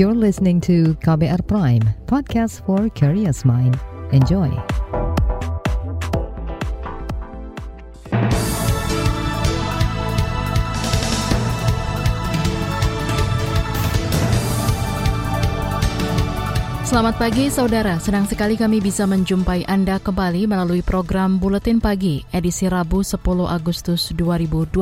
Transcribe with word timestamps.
You're 0.00 0.16
listening 0.16 0.64
to 0.64 0.96
KBR 1.04 1.44
Prime, 1.44 1.84
podcast 2.08 2.64
for 2.64 2.88
curious 2.96 3.44
mind. 3.44 3.76
Enjoy. 4.16 4.48
Selamat 16.88 17.20
pagi 17.20 17.52
saudara, 17.52 18.00
senang 18.00 18.24
sekali 18.24 18.56
kami 18.56 18.80
bisa 18.80 19.04
menjumpai 19.04 19.68
Anda 19.68 20.00
kembali 20.00 20.48
melalui 20.48 20.80
program 20.80 21.36
Buletin 21.36 21.76
Pagi 21.76 22.24
edisi 22.32 22.72
Rabu 22.72 23.04
10 23.04 23.20
Agustus 23.52 24.16
2022 24.16 24.80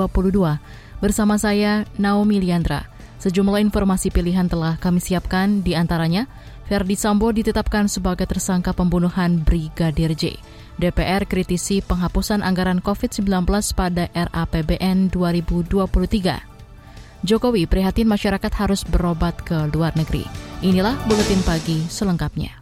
bersama 1.02 1.34
saya 1.42 1.82
Naomi 1.98 2.38
Liandra. 2.38 2.97
Sejumlah 3.18 3.58
informasi 3.58 4.14
pilihan 4.14 4.46
telah 4.46 4.78
kami 4.78 5.02
siapkan 5.02 5.66
di 5.66 5.74
antaranya 5.74 6.30
Verdi 6.70 6.94
Sambo 6.94 7.34
ditetapkan 7.34 7.90
sebagai 7.90 8.30
tersangka 8.30 8.70
pembunuhan 8.70 9.42
Brigadir 9.42 10.14
J. 10.14 10.38
DPR 10.78 11.26
kritisi 11.26 11.82
penghapusan 11.82 12.46
anggaran 12.46 12.78
COVID-19 12.78 13.26
pada 13.74 14.06
RAPBN 14.14 15.10
2023. 15.10 17.26
Jokowi 17.26 17.66
prihatin 17.66 18.06
masyarakat 18.06 18.52
harus 18.54 18.86
berobat 18.86 19.34
ke 19.42 19.66
luar 19.74 19.98
negeri. 19.98 20.22
Inilah 20.62 20.94
Buletin 21.10 21.42
Pagi 21.42 21.90
selengkapnya. 21.90 22.54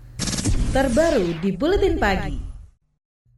Terbaru 0.73 1.37
di 1.45 1.53
Buletin 1.53 2.01
Pagi. 2.01 2.46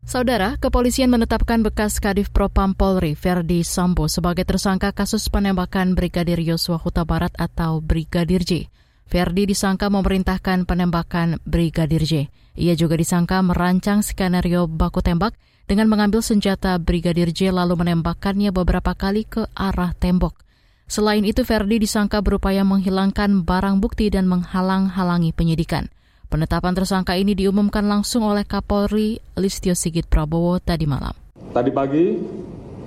Saudara, 0.09 0.57
kepolisian 0.57 1.12
menetapkan 1.12 1.61
bekas 1.61 2.01
Kadif 2.01 2.33
Propam 2.33 2.73
Polri 2.73 3.12
Verdi 3.12 3.61
Sambo 3.61 4.09
sebagai 4.09 4.49
tersangka 4.49 4.89
kasus 4.97 5.29
penembakan 5.29 5.93
Brigadir 5.93 6.41
Yosua 6.41 6.80
Huta 6.80 7.05
Barat 7.05 7.29
atau 7.37 7.85
Brigadir 7.85 8.41
J. 8.41 8.73
Verdi 9.05 9.45
disangka 9.45 9.93
memerintahkan 9.93 10.65
penembakan 10.65 11.37
Brigadir 11.45 12.09
J. 12.09 12.32
Ia 12.57 12.73
juga 12.73 12.97
disangka 12.97 13.45
merancang 13.45 14.01
skenario 14.01 14.65
baku 14.65 15.05
tembak 15.05 15.37
dengan 15.69 15.93
mengambil 15.93 16.25
senjata 16.25 16.80
Brigadir 16.80 17.29
J 17.29 17.52
lalu 17.52 17.77
menembakkannya 17.77 18.49
beberapa 18.49 18.97
kali 18.97 19.29
ke 19.29 19.45
arah 19.52 19.93
tembok. 19.93 20.41
Selain 20.88 21.21
itu, 21.21 21.45
Verdi 21.45 21.85
disangka 21.85 22.25
berupaya 22.25 22.65
menghilangkan 22.65 23.45
barang 23.45 23.85
bukti 23.85 24.09
dan 24.09 24.25
menghalang-halangi 24.25 25.37
penyidikan. 25.37 25.93
Penetapan 26.29 26.76
tersangka 26.76 27.16
ini 27.16 27.32
diumumkan 27.32 27.88
langsung 27.88 28.21
oleh 28.21 28.45
Kapolri 28.45 29.16
Listio 29.40 29.73
Sigit 29.73 30.04
Prabowo 30.04 30.60
tadi 30.60 30.85
malam. 30.85 31.16
Tadi 31.57 31.73
pagi 31.73 32.20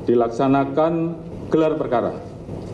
dilaksanakan 0.06 0.94
gelar 1.50 1.74
perkara 1.74 2.14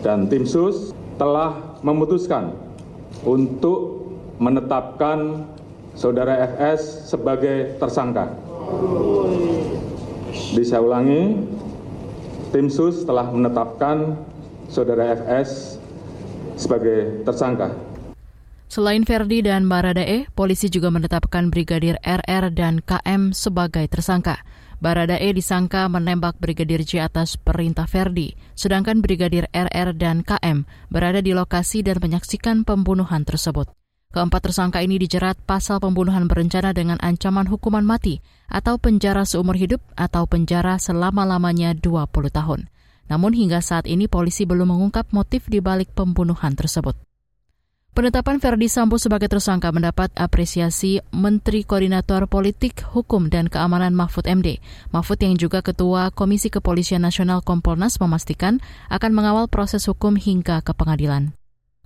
dan 0.03 0.27
tim 0.27 0.43
sus 0.43 0.91
telah 1.15 1.79
memutuskan 1.87 2.51
untuk 3.23 4.11
menetapkan 4.43 5.47
saudara 5.95 6.35
FS 6.51 7.15
sebagai 7.15 7.79
tersangka. 7.79 8.27
Bisa 10.51 10.83
ulangi, 10.83 11.47
tim 12.51 12.67
sus 12.67 13.07
telah 13.07 13.31
menetapkan 13.31 14.19
saudara 14.67 15.15
FS 15.15 15.79
sebagai 16.59 17.23
tersangka. 17.23 17.86
Selain 18.67 19.07
Verdi 19.07 19.39
dan 19.39 19.71
Baradae, 19.71 20.27
polisi 20.35 20.67
juga 20.67 20.91
menetapkan 20.91 21.47
Brigadir 21.47 21.95
RR 22.03 22.51
dan 22.51 22.83
KM 22.83 23.31
sebagai 23.31 23.87
tersangka. 23.87 24.43
Baradae 24.83 25.31
disangka 25.31 25.87
menembak 25.87 26.35
Brigadir 26.37 26.83
J 26.83 27.07
atas 27.07 27.39
perintah 27.39 27.87
Verdi, 27.87 28.35
sedangkan 28.59 28.99
Brigadir 28.99 29.47
RR 29.55 29.95
dan 29.95 30.19
KM 30.19 30.67
berada 30.91 31.23
di 31.23 31.31
lokasi 31.31 31.79
dan 31.79 32.03
menyaksikan 32.03 32.67
pembunuhan 32.67 33.23
tersebut. 33.23 33.71
Keempat 34.11 34.51
tersangka 34.51 34.83
ini 34.83 34.99
dijerat 34.99 35.39
pasal 35.47 35.79
pembunuhan 35.79 36.27
berencana 36.27 36.75
dengan 36.75 36.99
ancaman 36.99 37.47
hukuman 37.47 37.87
mati 37.87 38.19
atau 38.51 38.75
penjara 38.75 39.23
seumur 39.23 39.55
hidup 39.55 39.79
atau 39.95 40.27
penjara 40.27 40.75
selama-lamanya 40.75 41.71
20 41.71 42.35
tahun. 42.35 42.67
Namun 43.07 43.31
hingga 43.31 43.63
saat 43.63 43.87
ini 43.87 44.11
polisi 44.11 44.43
belum 44.43 44.75
mengungkap 44.75 45.15
motif 45.15 45.47
di 45.47 45.63
balik 45.63 45.95
pembunuhan 45.95 46.51
tersebut. 46.51 47.06
Penetapan 47.97 48.37
Verdi 48.37 48.69
Sambo 48.69 49.01
sebagai 49.01 49.25
tersangka 49.25 49.73
mendapat 49.73 50.13
apresiasi 50.13 51.01
Menteri 51.09 51.65
Koordinator 51.65 52.29
Politik, 52.29 52.85
Hukum, 52.93 53.25
dan 53.25 53.49
Keamanan 53.49 53.97
Mahfud 53.97 54.29
MD. 54.29 54.61
Mahfud 54.93 55.17
yang 55.17 55.33
juga 55.33 55.65
Ketua 55.65 56.13
Komisi 56.13 56.53
Kepolisian 56.53 57.01
Nasional 57.01 57.41
Kompolnas 57.41 57.97
memastikan 57.97 58.61
akan 58.93 59.11
mengawal 59.17 59.49
proses 59.49 59.89
hukum 59.89 60.13
hingga 60.13 60.61
ke 60.61 60.77
pengadilan. 60.77 61.33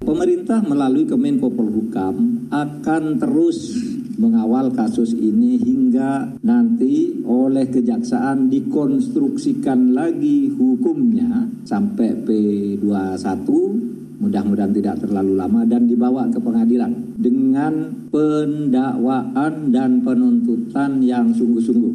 Pemerintah 0.04 0.60
melalui 0.60 1.08
Kemenko 1.08 1.48
Polhukam 1.48 2.44
akan 2.52 3.04
terus 3.16 3.72
mengawal 4.20 4.68
kasus 4.76 5.16
ini 5.16 5.64
hingga 5.64 6.36
nanti 6.44 7.24
oleh 7.24 7.72
kejaksaan 7.72 8.52
dikonstruksikan 8.52 9.96
lagi 9.96 10.52
hukumnya 10.60 11.48
sampai 11.64 12.20
P21 12.28 14.01
mudah-mudahan 14.22 14.70
tidak 14.72 15.02
terlalu 15.02 15.34
lama 15.34 15.66
dan 15.66 15.90
dibawa 15.90 16.30
ke 16.30 16.38
pengadilan 16.38 16.94
dengan 17.18 17.90
pendakwaan 18.14 19.74
dan 19.74 20.06
penuntutan 20.06 21.02
yang 21.02 21.34
sungguh-sungguh. 21.34 21.94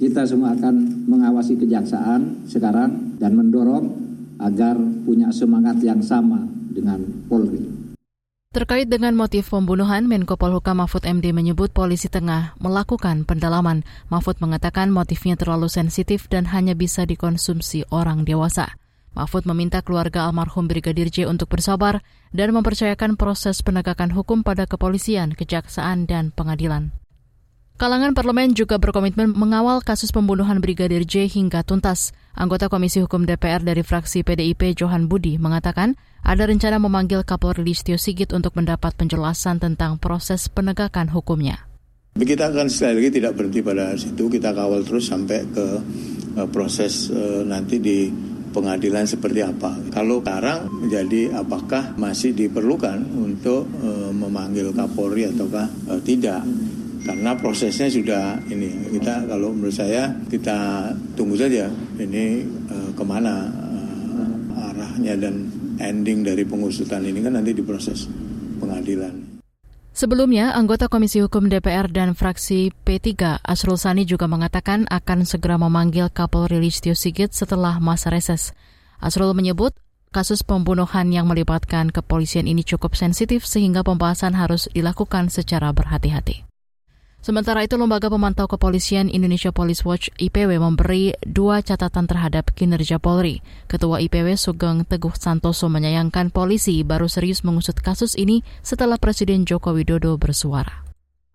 Kita 0.00 0.24
semua 0.24 0.56
akan 0.56 1.04
mengawasi 1.04 1.60
kejaksaan 1.60 2.48
sekarang 2.48 3.20
dan 3.20 3.36
mendorong 3.36 3.92
agar 4.40 4.80
punya 5.04 5.28
semangat 5.28 5.76
yang 5.84 6.00
sama 6.00 6.48
dengan 6.72 7.04
Polri. 7.28 7.60
Terkait 8.50 8.90
dengan 8.90 9.14
motif 9.14 9.46
pembunuhan, 9.54 10.10
Menko 10.10 10.34
Polhukam 10.34 10.82
Mahfud 10.82 11.06
MD 11.06 11.30
menyebut 11.30 11.70
polisi 11.70 12.10
tengah 12.10 12.58
melakukan 12.58 13.22
pendalaman. 13.22 13.86
Mahfud 14.10 14.42
mengatakan 14.42 14.90
motifnya 14.90 15.38
terlalu 15.38 15.70
sensitif 15.70 16.26
dan 16.26 16.50
hanya 16.50 16.74
bisa 16.74 17.06
dikonsumsi 17.06 17.86
orang 17.94 18.26
dewasa. 18.26 18.74
Mahfud 19.14 19.42
meminta 19.46 19.82
keluarga 19.82 20.30
almarhum 20.30 20.70
Brigadir 20.70 21.10
J 21.10 21.26
untuk 21.26 21.50
bersabar 21.50 22.00
dan 22.30 22.54
mempercayakan 22.54 23.18
proses 23.18 23.58
penegakan 23.60 24.14
hukum 24.14 24.46
pada 24.46 24.70
kepolisian, 24.70 25.34
kejaksaan, 25.34 26.06
dan 26.06 26.30
pengadilan. 26.30 26.94
Kalangan 27.80 28.12
parlemen 28.12 28.52
juga 28.52 28.76
berkomitmen 28.76 29.32
mengawal 29.32 29.80
kasus 29.80 30.12
pembunuhan 30.12 30.60
Brigadir 30.60 31.08
J 31.08 31.32
hingga 31.32 31.64
tuntas. 31.64 32.12
Anggota 32.36 32.68
Komisi 32.68 33.00
Hukum 33.00 33.24
DPR 33.24 33.64
dari 33.64 33.80
fraksi 33.80 34.20
PDIP 34.20 34.76
Johan 34.76 35.08
Budi 35.08 35.40
mengatakan 35.40 35.96
ada 36.20 36.44
rencana 36.44 36.76
memanggil 36.76 37.24
Kapolri 37.24 37.64
Listio 37.64 37.96
Sigit 37.96 38.36
untuk 38.36 38.52
mendapat 38.52 38.92
penjelasan 39.00 39.64
tentang 39.64 39.96
proses 39.96 40.52
penegakan 40.52 41.08
hukumnya. 41.08 41.64
Kita 42.20 42.52
akan 42.52 42.68
sekali 42.68 43.00
lagi 43.00 43.10
tidak 43.16 43.32
berhenti 43.40 43.64
pada 43.64 43.96
situ, 43.96 44.28
kita 44.28 44.52
kawal 44.52 44.84
terus 44.84 45.08
sampai 45.08 45.40
ke 45.48 45.66
uh, 46.36 46.48
proses 46.52 47.08
uh, 47.08 47.48
nanti 47.48 47.80
di 47.80 48.12
pengadilan 48.50 49.06
seperti 49.06 49.40
apa. 49.46 49.78
Kalau 49.94 50.22
sekarang 50.22 50.68
menjadi 50.70 51.38
apakah 51.38 51.94
masih 51.96 52.34
diperlukan 52.34 53.02
untuk 53.16 53.66
uh, 53.80 54.10
memanggil 54.10 54.74
Kapolri 54.74 55.30
ataukah 55.30 55.66
uh, 55.90 56.00
tidak 56.02 56.42
karena 57.00 57.32
prosesnya 57.32 57.88
sudah 57.88 58.36
ini 58.52 58.92
kita 58.92 59.24
kalau 59.24 59.56
menurut 59.56 59.72
saya 59.72 60.12
kita 60.28 60.90
tunggu 61.16 61.32
saja 61.32 61.72
ini 61.96 62.44
uh, 62.68 62.90
ke 62.92 63.04
mana 63.06 63.48
uh, 63.48 64.68
arahnya 64.68 65.16
dan 65.16 65.48
ending 65.80 66.20
dari 66.20 66.44
pengusutan 66.44 67.00
ini 67.00 67.24
kan 67.24 67.40
nanti 67.40 67.56
diproses 67.56 68.04
pengadilan. 68.60 69.29
Sebelumnya, 70.00 70.56
anggota 70.56 70.88
Komisi 70.88 71.20
Hukum 71.20 71.52
DPR 71.52 71.84
dan 71.92 72.16
fraksi 72.16 72.72
P3 72.72 73.36
Asrul 73.44 73.76
Sani 73.76 74.08
juga 74.08 74.24
mengatakan 74.24 74.88
akan 74.88 75.28
segera 75.28 75.60
memanggil 75.60 76.08
Kapolri 76.08 76.56
Listio 76.56 76.96
Sigit 76.96 77.36
setelah 77.36 77.76
masa 77.84 78.08
reses. 78.08 78.56
Asrul 78.96 79.36
menyebut 79.36 79.76
kasus 80.08 80.40
pembunuhan 80.40 81.12
yang 81.12 81.28
melibatkan 81.28 81.92
kepolisian 81.92 82.48
ini 82.48 82.64
cukup 82.64 82.96
sensitif 82.96 83.44
sehingga 83.44 83.84
pembahasan 83.84 84.32
harus 84.32 84.72
dilakukan 84.72 85.28
secara 85.28 85.68
berhati-hati. 85.68 86.49
Sementara 87.20 87.60
itu, 87.60 87.76
Lembaga 87.76 88.08
Pemantau 88.08 88.48
Kepolisian 88.48 89.12
Indonesia 89.12 89.52
Police 89.52 89.84
Watch 89.84 90.08
IPW 90.16 90.56
memberi 90.56 91.12
dua 91.20 91.60
catatan 91.60 92.08
terhadap 92.08 92.48
kinerja 92.56 92.96
Polri. 92.96 93.44
Ketua 93.68 94.00
IPW 94.00 94.40
Sugeng 94.40 94.88
Teguh 94.88 95.12
Santoso 95.12 95.68
menyayangkan 95.68 96.32
polisi 96.32 96.80
baru 96.80 97.12
serius 97.12 97.44
mengusut 97.44 97.76
kasus 97.84 98.16
ini 98.16 98.40
setelah 98.64 98.96
Presiden 98.96 99.44
Joko 99.44 99.76
Widodo 99.76 100.16
bersuara 100.16 100.90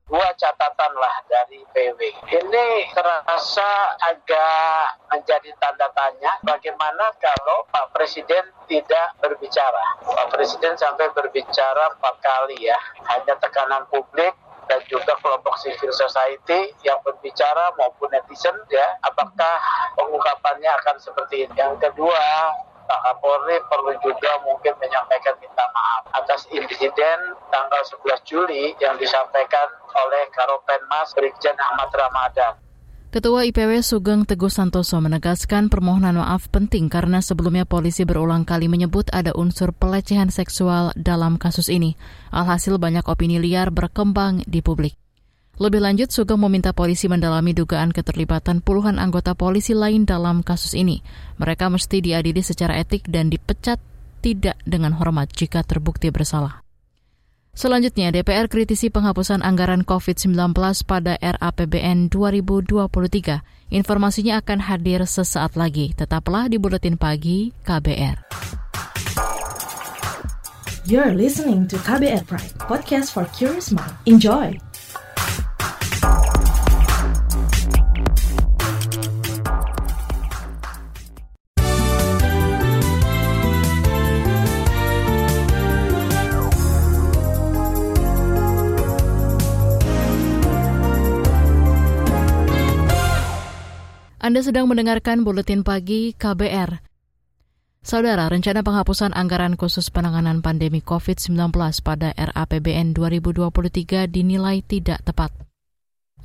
dua 0.06 0.30
catatan 0.38 0.94
lah 0.96 1.16
dari 1.26 1.60
PW. 1.76 2.00
Ini 2.30 2.68
terasa 2.94 4.00
agak 4.00 5.02
menjadi 5.12 5.50
tanda 5.60 5.90
tanya 5.92 6.32
bagaimana 6.46 7.10
kalau 7.18 7.66
Pak 7.74 7.92
Presiden 7.92 8.46
tidak 8.70 9.18
berbicara. 9.20 10.00
Pak 10.06 10.32
Presiden 10.32 10.78
sampai 10.78 11.10
berbicara 11.12 11.92
empat 11.98 12.16
kali 12.22 12.70
ya, 12.70 12.78
hanya 13.12 13.34
tekanan 13.42 13.84
publik, 13.90 14.32
dan 14.66 14.82
juga 14.90 15.14
kelompok 15.22 15.56
civil 15.62 15.92
society 15.94 16.74
yang 16.82 16.98
berbicara 17.06 17.74
maupun 17.78 18.10
netizen 18.10 18.56
ya 18.70 18.98
apakah 19.06 19.56
pengungkapannya 19.98 20.70
akan 20.84 20.96
seperti 20.98 21.46
ini. 21.46 21.54
Yang 21.56 21.90
kedua 21.90 22.22
Pak 22.86 23.00
Kapolri 23.02 23.58
perlu 23.66 23.94
juga 24.06 24.32
mungkin 24.46 24.78
menyampaikan 24.78 25.34
minta 25.42 25.66
maaf 25.74 26.06
atas 26.22 26.46
insiden 26.54 27.34
tanggal 27.50 27.82
11 27.82 28.22
Juli 28.30 28.78
yang 28.78 28.94
disampaikan 29.02 29.74
oleh 29.98 30.30
Karopenmas 30.30 31.10
Brigjen 31.18 31.58
Ahmad 31.58 31.90
Ramadan. 31.90 32.65
Ketua 33.16 33.48
IPW 33.48 33.80
Sugeng 33.80 34.28
Teguh 34.28 34.52
Santoso 34.52 35.00
menegaskan 35.00 35.72
permohonan 35.72 36.20
maaf 36.20 36.52
penting 36.52 36.92
karena 36.92 37.24
sebelumnya 37.24 37.64
polisi 37.64 38.04
berulang 38.04 38.44
kali 38.44 38.68
menyebut 38.68 39.08
ada 39.16 39.32
unsur 39.32 39.72
pelecehan 39.72 40.28
seksual 40.28 40.92
dalam 41.00 41.40
kasus 41.40 41.72
ini. 41.72 41.96
Alhasil 42.36 42.76
banyak 42.76 43.08
opini 43.08 43.40
liar 43.40 43.72
berkembang 43.72 44.44
di 44.44 44.60
publik. 44.60 45.00
Lebih 45.56 45.80
lanjut, 45.80 46.12
Sugeng 46.12 46.44
meminta 46.44 46.76
polisi 46.76 47.08
mendalami 47.08 47.56
dugaan 47.56 47.96
keterlibatan 47.96 48.60
puluhan 48.60 49.00
anggota 49.00 49.32
polisi 49.32 49.72
lain 49.72 50.04
dalam 50.04 50.44
kasus 50.44 50.76
ini. 50.76 51.00
Mereka 51.40 51.72
mesti 51.72 52.04
diadili 52.04 52.44
secara 52.44 52.76
etik 52.84 53.08
dan 53.08 53.32
dipecat 53.32 53.80
tidak 54.20 54.60
dengan 54.68 54.92
hormat 54.92 55.32
jika 55.32 55.64
terbukti 55.64 56.12
bersalah. 56.12 56.65
Selanjutnya, 57.56 58.12
DPR 58.12 58.52
kritisi 58.52 58.92
penghapusan 58.92 59.40
anggaran 59.40 59.88
COVID-19 59.88 60.36
pada 60.84 61.16
RAPBN 61.24 62.12
2023. 62.12 63.72
Informasinya 63.72 64.44
akan 64.44 64.60
hadir 64.68 65.08
sesaat 65.08 65.56
lagi. 65.56 65.96
Tetaplah 65.96 66.52
di 66.52 66.60
Buletin 66.60 67.00
Pagi 67.00 67.56
KBR. 67.64 68.28
You're 70.86 71.18
listening 71.18 71.66
to 71.72 71.80
KBR 71.82 72.30
Pride, 72.30 72.54
podcast 72.62 73.10
for 73.16 73.26
curious 73.34 73.74
mind. 73.74 73.96
Enjoy! 74.06 74.54
Anda 94.26 94.42
sedang 94.42 94.66
mendengarkan 94.66 95.22
Buletin 95.22 95.62
Pagi 95.62 96.18
KBR. 96.18 96.82
Saudara, 97.86 98.26
rencana 98.26 98.66
penghapusan 98.66 99.14
anggaran 99.14 99.54
khusus 99.54 99.94
penanganan 99.94 100.42
pandemi 100.42 100.82
COVID-19 100.82 101.54
pada 101.86 102.10
RAPBN 102.10 102.98
2023 102.98 104.10
dinilai 104.10 104.66
tidak 104.66 105.06
tepat. 105.06 105.30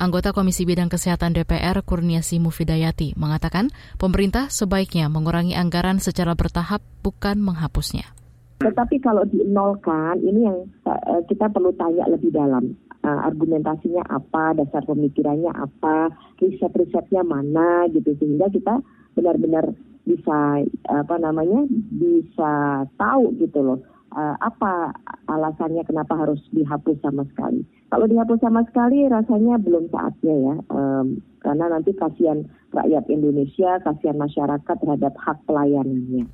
Anggota 0.01 0.33
Komisi 0.33 0.65
Bidang 0.65 0.89
Kesehatan 0.89 1.37
DPR 1.37 1.85
Kurniasi 1.85 2.41
Mufidayati 2.41 3.13
mengatakan 3.21 3.69
pemerintah 4.01 4.49
sebaiknya 4.49 5.13
mengurangi 5.13 5.53
anggaran 5.53 6.01
secara 6.01 6.33
bertahap 6.33 6.81
bukan 7.05 7.37
menghapusnya. 7.37 8.17
Tetapi 8.65 8.97
kalau 9.05 9.29
dinolkan, 9.29 10.17
ini 10.25 10.49
yang 10.49 10.65
eh, 10.89 11.21
kita 11.29 11.53
perlu 11.53 11.69
tanya 11.77 12.09
lebih 12.09 12.33
dalam 12.33 12.81
uh, 13.05 13.21
argumentasinya 13.27 14.05
apa, 14.09 14.57
dasar 14.57 14.83
pemikirannya 14.87 15.53
apa, 15.53 16.13
riset-risetnya 16.41 17.23
mana 17.25 17.87
gitu 17.93 18.17
sehingga 18.19 18.49
kita 18.53 18.81
benar-benar 19.15 19.75
bisa 20.09 20.65
apa 20.89 21.17
namanya 21.21 21.69
bisa 21.93 22.83
tahu 22.97 23.37
gitu 23.37 23.61
loh 23.61 23.79
uh, 24.15 24.35
apa 24.43 24.95
alasannya 25.31 25.87
kenapa 25.87 26.19
harus 26.19 26.41
dihapus 26.51 26.99
sama 27.03 27.27
sekali. 27.31 27.63
Kalau 27.91 28.07
dihapus 28.07 28.39
sama 28.39 28.63
sekali 28.71 29.07
rasanya 29.11 29.59
belum 29.59 29.91
saatnya 29.91 30.35
ya, 30.35 30.55
um, 30.71 31.19
karena 31.43 31.75
nanti 31.75 31.91
kasihan 31.95 32.47
rakyat 32.71 33.11
Indonesia, 33.11 33.83
kasihan 33.83 34.19
masyarakat 34.19 34.77
terhadap 34.79 35.15
hak 35.19 35.39
pelayanannya. 35.47 36.31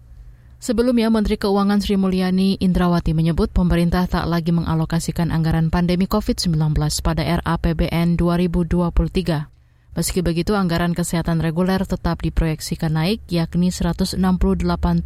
Sebelumnya, 0.66 1.14
Menteri 1.14 1.38
Keuangan 1.38 1.78
Sri 1.78 1.94
Mulyani 1.94 2.58
Indrawati 2.58 3.14
menyebut 3.14 3.54
pemerintah 3.54 4.02
tak 4.10 4.26
lagi 4.26 4.50
mengalokasikan 4.50 5.30
anggaran 5.30 5.70
pandemi 5.70 6.10
COVID-19 6.10 6.74
pada 7.06 7.22
RAPBN 7.22 8.18
2023. 8.18 9.46
Meski 9.94 10.26
begitu, 10.26 10.58
anggaran 10.58 10.90
kesehatan 10.90 11.38
reguler 11.38 11.86
tetap 11.86 12.18
diproyeksikan 12.18 12.98
naik, 12.98 13.22
yakni 13.30 13.70
168 13.70 14.18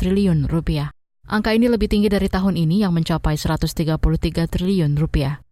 triliun 0.01 0.49
rupiah. 0.49 0.97
Angka 1.29 1.53
ini 1.53 1.69
lebih 1.69 1.93
tinggi 1.93 2.09
dari 2.09 2.33
tahun 2.33 2.57
ini 2.57 2.81
yang 2.81 2.97
mencapai 2.97 3.37
133 3.37 4.01
triliun 4.49 4.97
rupiah. 4.97 5.45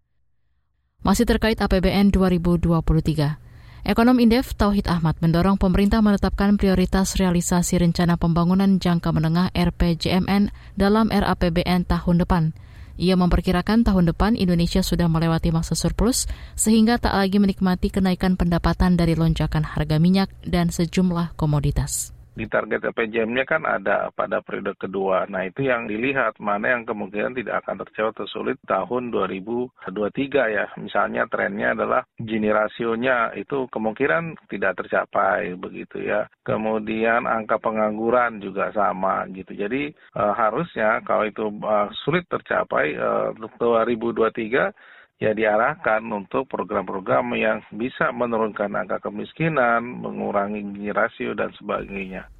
Masih 1.04 1.28
terkait 1.28 1.60
APBN 1.60 2.16
2023, 2.16 3.36
Ekonom 3.86 4.18
Indef 4.18 4.58
Tauhid 4.58 4.90
Ahmad 4.90 5.14
mendorong 5.22 5.54
pemerintah 5.54 6.02
menetapkan 6.02 6.58
prioritas 6.58 7.14
realisasi 7.14 7.78
rencana 7.78 8.18
pembangunan 8.18 8.82
jangka 8.82 9.14
menengah 9.14 9.54
RPJMN 9.54 10.50
dalam 10.74 11.06
RAPBN 11.14 11.86
tahun 11.86 12.26
depan. 12.26 12.58
Ia 12.98 13.14
memperkirakan 13.14 13.86
tahun 13.86 14.10
depan 14.10 14.34
Indonesia 14.34 14.82
sudah 14.82 15.06
melewati 15.06 15.54
masa 15.54 15.78
surplus 15.78 16.26
sehingga 16.58 16.98
tak 16.98 17.14
lagi 17.14 17.38
menikmati 17.38 17.94
kenaikan 17.94 18.34
pendapatan 18.34 18.98
dari 18.98 19.14
lonjakan 19.14 19.62
harga 19.62 20.02
minyak 20.02 20.34
dan 20.42 20.74
sejumlah 20.74 21.38
komoditas 21.38 22.17
di 22.38 22.46
target 22.46 22.94
RPJM-nya 22.94 23.42
kan 23.42 23.66
ada 23.66 24.14
pada 24.14 24.38
periode 24.38 24.78
kedua. 24.78 25.26
Nah 25.26 25.42
itu 25.42 25.66
yang 25.66 25.90
dilihat 25.90 26.38
mana 26.38 26.78
yang 26.78 26.86
kemungkinan 26.86 27.34
tidak 27.34 27.66
akan 27.66 27.82
tercapai 27.82 28.14
atau 28.14 28.26
sulit 28.30 28.58
tahun 28.62 29.10
2023 29.10 30.54
ya. 30.54 30.70
Misalnya 30.78 31.26
trennya 31.26 31.74
adalah 31.74 32.06
Gini 32.14 32.46
rasionya 32.54 33.34
itu 33.34 33.66
kemungkinan 33.74 34.38
tidak 34.46 34.78
tercapai 34.78 35.58
begitu 35.58 35.98
ya. 36.06 36.30
Kemudian 36.46 37.26
angka 37.26 37.58
pengangguran 37.58 38.38
juga 38.38 38.70
sama 38.70 39.26
gitu. 39.34 39.58
Jadi 39.58 39.90
e, 39.90 40.22
harusnya 40.38 41.02
kalau 41.02 41.26
itu 41.26 41.50
e, 41.50 41.76
sulit 42.06 42.22
tercapai 42.30 42.94
e, 42.94 43.08
untuk 43.34 43.50
2023 43.58 44.97
ya 45.18 45.34
diarahkan 45.34 46.06
untuk 46.14 46.46
program-program 46.46 47.34
yang 47.34 47.58
bisa 47.74 48.14
menurunkan 48.14 48.70
angka 48.78 49.02
kemiskinan, 49.02 49.82
mengurangi 49.82 50.62
gini 50.62 50.94
rasio 50.94 51.34
dan 51.34 51.50
sebagainya. 51.58 52.30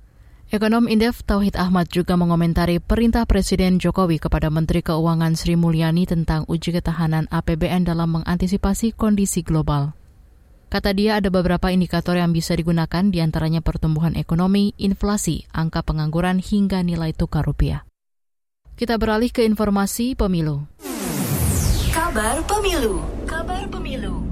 Ekonom 0.48 0.88
Indef 0.88 1.20
Tauhid 1.28 1.60
Ahmad 1.60 1.92
juga 1.92 2.16
mengomentari 2.16 2.80
perintah 2.80 3.28
Presiden 3.28 3.76
Jokowi 3.76 4.16
kepada 4.16 4.48
Menteri 4.48 4.80
Keuangan 4.80 5.36
Sri 5.36 5.60
Mulyani 5.60 6.08
tentang 6.08 6.48
uji 6.48 6.72
ketahanan 6.72 7.28
APBN 7.28 7.84
dalam 7.84 8.16
mengantisipasi 8.16 8.96
kondisi 8.96 9.44
global. 9.44 9.92
Kata 10.72 10.96
dia 10.96 11.20
ada 11.20 11.28
beberapa 11.28 11.68
indikator 11.68 12.16
yang 12.16 12.32
bisa 12.32 12.56
digunakan 12.56 13.04
di 13.12 13.20
antaranya 13.20 13.60
pertumbuhan 13.60 14.16
ekonomi, 14.16 14.72
inflasi, 14.80 15.44
angka 15.52 15.84
pengangguran 15.84 16.40
hingga 16.40 16.80
nilai 16.80 17.12
tukar 17.12 17.44
rupiah. 17.44 17.84
Kita 18.72 18.96
beralih 18.96 19.28
ke 19.28 19.44
informasi 19.44 20.16
pemilu. 20.16 20.64
Kabar 22.08 22.40
pemilu. 22.48 23.04
Kabar 23.28 23.68
pemilu. 23.68 24.24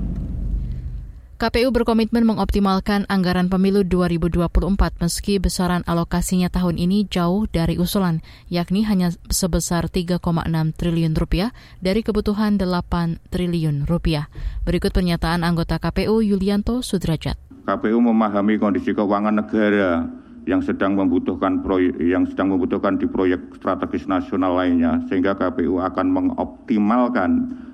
KPU 1.37 1.68
berkomitmen 1.68 2.25
mengoptimalkan 2.25 3.04
anggaran 3.04 3.52
pemilu 3.52 3.85
2024 3.85 5.04
meski 5.04 5.37
besaran 5.37 5.85
alokasinya 5.85 6.49
tahun 6.49 6.80
ini 6.80 7.04
jauh 7.04 7.45
dari 7.45 7.76
usulan, 7.76 8.25
yakni 8.49 8.80
hanya 8.80 9.12
sebesar 9.28 9.92
3,6 9.92 10.25
triliun 10.73 11.21
rupiah 11.21 11.52
dari 11.85 12.00
kebutuhan 12.00 12.56
8 12.56 13.21
triliun 13.28 13.85
rupiah. 13.85 14.33
Berikut 14.64 14.97
pernyataan 14.97 15.45
anggota 15.45 15.76
KPU 15.76 16.25
Yulianto 16.25 16.80
Sudrajat. 16.80 17.37
KPU 17.68 18.00
memahami 18.00 18.56
kondisi 18.56 18.97
keuangan 18.97 19.37
negara 19.37 20.09
yang 20.46 20.62
sedang 20.62 20.94
membutuhkan 20.94 21.60
proyek 21.60 21.98
yang 21.98 22.22
sedang 22.30 22.54
membutuhkan 22.54 22.96
di 22.96 23.10
proyek 23.10 23.58
strategis 23.58 24.06
nasional 24.06 24.54
lainnya 24.54 25.02
sehingga 25.10 25.34
KPU 25.34 25.82
akan 25.82 26.06
mengoptimalkan 26.06 27.30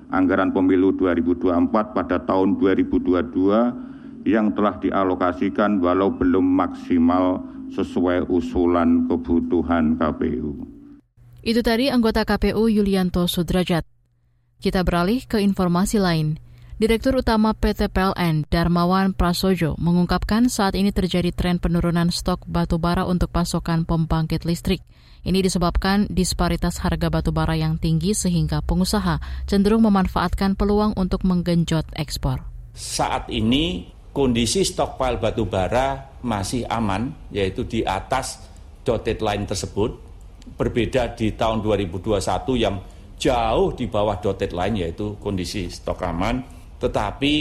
anggaran 0.09 0.49
pemilu 0.49 0.93
2024 0.97 1.69
pada 1.69 2.17
tahun 2.25 2.57
2022 2.57 4.25
yang 4.25 4.51
telah 4.57 4.75
dialokasikan 4.81 5.77
walau 5.79 6.09
belum 6.09 6.43
maksimal 6.43 7.45
sesuai 7.73 8.29
usulan 8.29 9.05
kebutuhan 9.05 9.97
KPU. 10.01 10.65
Itu 11.43 11.59
tadi 11.59 11.93
anggota 11.93 12.23
KPU 12.25 12.71
Yulianto 12.71 13.27
Sudrajat. 13.29 13.83
Kita 14.63 14.81
beralih 14.81 15.27
ke 15.27 15.43
informasi 15.43 15.99
lain. 15.99 16.39
Direktur 16.73 17.21
Utama 17.21 17.53
PT 17.53 17.85
PLN 17.93 18.49
Darmawan 18.49 19.13
Prasojo 19.13 19.77
mengungkapkan 19.77 20.49
saat 20.49 20.73
ini 20.73 20.89
terjadi 20.89 21.29
tren 21.29 21.61
penurunan 21.61 22.09
stok 22.09 22.49
batu 22.49 22.81
bara 22.81 23.05
untuk 23.05 23.29
pasokan 23.29 23.85
pembangkit 23.85 24.41
listrik. 24.41 24.81
Ini 25.21 25.45
disebabkan 25.45 26.09
disparitas 26.09 26.81
harga 26.81 27.13
batu 27.13 27.29
bara 27.29 27.53
yang 27.53 27.77
tinggi 27.77 28.17
sehingga 28.17 28.65
pengusaha 28.65 29.21
cenderung 29.45 29.85
memanfaatkan 29.85 30.57
peluang 30.57 30.97
untuk 30.97 31.21
menggenjot 31.29 31.93
ekspor. 31.93 32.41
Saat 32.73 33.29
ini 33.29 33.93
kondisi 34.09 34.65
stokpile 34.65 35.21
batu 35.21 35.45
bara 35.45 36.17
masih 36.25 36.65
aman, 36.73 37.13
yaitu 37.29 37.69
di 37.69 37.85
atas 37.85 38.41
dotted 38.81 39.21
line 39.21 39.45
tersebut. 39.45 39.93
Berbeda 40.57 41.13
di 41.13 41.37
tahun 41.37 41.61
2021 41.61 42.17
yang 42.57 42.81
jauh 43.21 43.77
di 43.77 43.85
bawah 43.85 44.17
dotted 44.17 44.57
line, 44.57 44.89
yaitu 44.89 45.21
kondisi 45.21 45.69
stok 45.69 46.01
aman. 46.09 46.62
Tetapi 46.83 47.33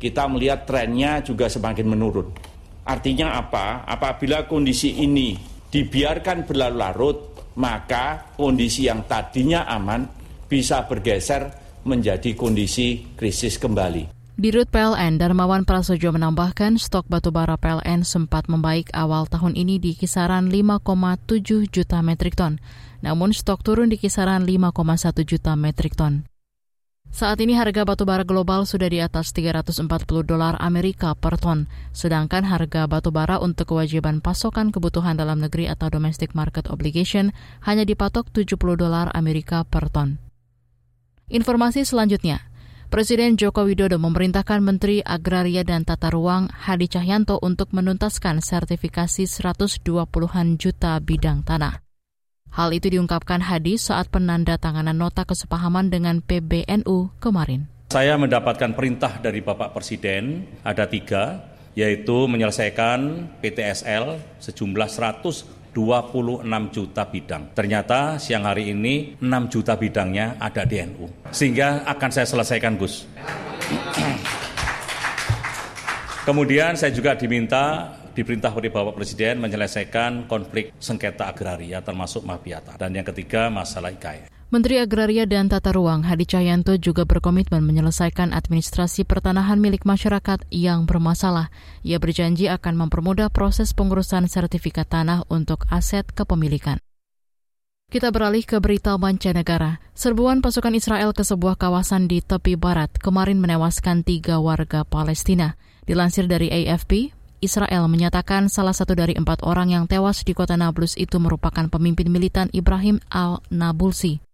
kita 0.00 0.24
melihat 0.24 0.64
trennya 0.64 1.20
juga 1.20 1.52
semakin 1.52 1.84
menurun. 1.84 2.32
Artinya 2.86 3.36
apa? 3.36 3.84
Apabila 3.84 4.48
kondisi 4.48 5.04
ini 5.04 5.36
dibiarkan 5.68 6.48
berlarut-larut, 6.48 7.18
maka 7.60 8.32
kondisi 8.36 8.88
yang 8.88 9.04
tadinya 9.04 9.68
aman 9.68 10.08
bisa 10.46 10.86
bergeser 10.86 11.50
menjadi 11.82 12.32
kondisi 12.38 13.14
krisis 13.18 13.58
kembali. 13.58 14.16
Dirut 14.36 14.68
PLN 14.68 15.16
Darmawan 15.16 15.64
Prasojo 15.64 16.12
menambahkan 16.12 16.76
stok 16.76 17.08
batubara 17.08 17.56
PLN 17.56 18.04
sempat 18.04 18.52
membaik 18.52 18.92
awal 18.92 19.24
tahun 19.24 19.56
ini 19.56 19.80
di 19.80 19.96
kisaran 19.96 20.52
5,7 20.52 21.64
juta 21.72 22.04
metrik 22.04 22.36
ton, 22.36 22.60
namun 23.00 23.32
stok 23.32 23.64
turun 23.64 23.88
di 23.88 23.96
kisaran 23.96 24.44
5,1 24.44 25.24
juta 25.24 25.56
metrik 25.56 25.96
ton. 25.96 26.28
Saat 27.12 27.40
ini 27.40 27.56
harga 27.56 27.88
batubara 27.88 28.28
global 28.28 28.68
sudah 28.68 28.92
di 28.92 29.00
atas 29.00 29.32
340 29.32 29.88
dolar 30.26 30.54
Amerika 30.60 31.16
per 31.16 31.40
ton, 31.40 31.64
sedangkan 31.96 32.44
harga 32.44 32.84
batubara 32.84 33.40
untuk 33.40 33.72
kewajiban 33.72 34.20
pasokan 34.20 34.68
kebutuhan 34.68 35.16
dalam 35.16 35.40
negeri 35.40 35.70
atau 35.70 35.88
domestic 35.88 36.36
market 36.36 36.68
obligation 36.68 37.32
hanya 37.64 37.88
dipatok 37.88 38.28
70 38.30 38.56
dolar 38.76 39.08
Amerika 39.16 39.64
per 39.64 39.88
ton. 39.88 40.20
Informasi 41.32 41.82
selanjutnya, 41.82 42.46
Presiden 42.86 43.34
Joko 43.34 43.66
Widodo 43.66 43.98
memerintahkan 43.98 44.62
Menteri 44.62 45.02
Agraria 45.02 45.66
dan 45.66 45.82
Tata 45.82 46.06
Ruang 46.06 46.46
Hadi 46.46 46.86
Cahyanto 46.86 47.42
untuk 47.42 47.74
menuntaskan 47.74 48.38
sertifikasi 48.38 49.26
120-an 49.26 50.54
juta 50.54 50.94
bidang 51.02 51.42
tanah. 51.42 51.85
Hal 52.56 52.72
itu 52.72 52.88
diungkapkan 52.88 53.44
Hadi 53.44 53.76
saat 53.76 54.08
penandatanganan 54.08 54.96
nota 54.96 55.28
kesepahaman 55.28 55.92
dengan 55.92 56.24
PBNU 56.24 57.12
kemarin. 57.20 57.68
Saya 57.92 58.16
mendapatkan 58.16 58.72
perintah 58.72 59.20
dari 59.20 59.44
Bapak 59.44 59.76
Presiden, 59.76 60.48
ada 60.64 60.88
tiga, 60.88 61.52
yaitu 61.76 62.24
menyelesaikan 62.24 63.28
PTSL 63.44 64.40
sejumlah 64.40 64.88
100 64.88 65.68
26 65.76 66.48
juta 66.72 67.04
bidang. 67.04 67.52
Ternyata 67.52 68.16
siang 68.16 68.48
hari 68.48 68.72
ini 68.72 69.20
6 69.20 69.52
juta 69.52 69.76
bidangnya 69.76 70.40
ada 70.40 70.64
di 70.64 70.80
NU. 70.80 71.04
Sehingga 71.28 71.84
akan 71.84 72.08
saya 72.08 72.24
selesaikan 72.24 72.80
Gus. 72.80 73.04
Kemudian 76.24 76.80
saya 76.80 76.96
juga 76.96 77.12
diminta 77.12 77.92
diperintah 78.16 78.56
oleh 78.56 78.72
Bapak 78.72 78.96
Presiden 78.96 79.44
menyelesaikan 79.44 80.24
konflik 80.24 80.72
sengketa 80.80 81.28
agraria 81.28 81.84
termasuk 81.84 82.24
mafiata. 82.24 82.80
Dan 82.80 82.96
yang 82.96 83.04
ketiga 83.04 83.52
masalah 83.52 83.92
IKN. 83.92 84.32
Menteri 84.46 84.78
Agraria 84.78 85.26
dan 85.26 85.50
Tata 85.50 85.74
Ruang 85.74 86.06
Hadi 86.06 86.22
Cahyanto 86.22 86.78
juga 86.78 87.02
berkomitmen 87.02 87.66
menyelesaikan 87.66 88.30
administrasi 88.30 89.02
pertanahan 89.02 89.58
milik 89.58 89.82
masyarakat 89.82 90.46
yang 90.54 90.86
bermasalah. 90.86 91.50
Ia 91.82 91.98
berjanji 91.98 92.46
akan 92.46 92.86
mempermudah 92.86 93.28
proses 93.34 93.74
pengurusan 93.74 94.30
sertifikat 94.30 94.86
tanah 94.86 95.26
untuk 95.26 95.66
aset 95.66 96.06
kepemilikan. 96.14 96.78
Kita 97.90 98.14
beralih 98.14 98.46
ke 98.46 98.62
berita 98.62 98.94
mancanegara. 98.94 99.82
Serbuan 99.98 100.38
pasukan 100.38 100.78
Israel 100.78 101.10
ke 101.10 101.26
sebuah 101.26 101.58
kawasan 101.58 102.06
di 102.06 102.22
tepi 102.22 102.54
barat 102.54 102.94
kemarin 103.02 103.42
menewaskan 103.42 104.06
tiga 104.06 104.38
warga 104.38 104.86
Palestina. 104.86 105.58
Dilansir 105.86 106.30
dari 106.30 106.50
AFP, 106.50 107.14
Israel 107.44 107.86
menyatakan 107.90 108.48
salah 108.48 108.72
satu 108.72 108.96
dari 108.96 109.16
empat 109.16 109.44
orang 109.44 109.72
yang 109.72 109.84
tewas 109.84 110.24
di 110.24 110.32
kota 110.32 110.56
Nablus 110.56 110.96
itu 110.96 111.20
merupakan 111.20 111.68
pemimpin 111.68 112.08
militan 112.08 112.48
Ibrahim 112.52 113.00
al-Nabulsi. 113.12 114.26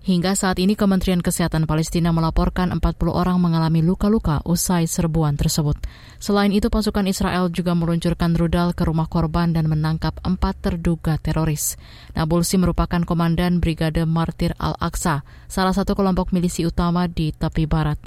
Hingga 0.00 0.32
saat 0.32 0.56
ini 0.56 0.80
Kementerian 0.80 1.20
Kesehatan 1.20 1.68
Palestina 1.68 2.08
melaporkan 2.08 2.72
40 2.72 2.80
orang 3.12 3.36
mengalami 3.36 3.84
luka-luka 3.84 4.40
usai 4.48 4.88
serbuan 4.88 5.36
tersebut. 5.36 5.76
Selain 6.16 6.48
itu, 6.56 6.72
pasukan 6.72 7.04
Israel 7.04 7.52
juga 7.52 7.76
meluncurkan 7.76 8.32
rudal 8.32 8.72
ke 8.72 8.88
rumah 8.88 9.12
korban 9.12 9.52
dan 9.52 9.68
menangkap 9.68 10.16
empat 10.24 10.56
terduga 10.64 11.20
teroris. 11.20 11.76
Nabulsi 12.16 12.56
merupakan 12.56 13.04
komandan 13.04 13.60
Brigade 13.60 14.08
Martir 14.08 14.56
Al-Aqsa, 14.56 15.20
salah 15.52 15.76
satu 15.76 15.92
kelompok 15.92 16.32
milisi 16.32 16.64
utama 16.64 17.04
di 17.04 17.36
tepi 17.36 17.68
barat. 17.68 18.00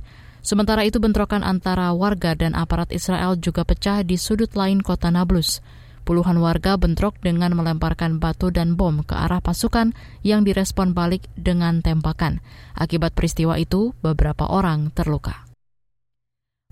Sementara 0.44 0.84
itu 0.84 1.00
bentrokan 1.00 1.40
antara 1.40 1.96
warga 1.96 2.36
dan 2.36 2.52
aparat 2.52 2.92
Israel 2.92 3.40
juga 3.40 3.64
pecah 3.64 4.04
di 4.04 4.20
sudut 4.20 4.52
lain 4.60 4.84
kota 4.84 5.08
Nablus. 5.08 5.64
Puluhan 6.04 6.36
warga 6.44 6.76
bentrok 6.76 7.16
dengan 7.24 7.56
melemparkan 7.56 8.20
batu 8.20 8.52
dan 8.52 8.76
bom 8.76 9.08
ke 9.08 9.16
arah 9.16 9.40
pasukan 9.40 9.96
yang 10.20 10.44
direspon 10.44 10.92
balik 10.92 11.32
dengan 11.40 11.80
tembakan. 11.80 12.44
Akibat 12.76 13.16
peristiwa 13.16 13.56
itu, 13.56 13.96
beberapa 14.04 14.44
orang 14.52 14.92
terluka. 14.92 15.48